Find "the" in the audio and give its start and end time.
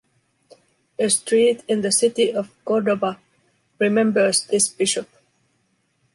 1.81-1.91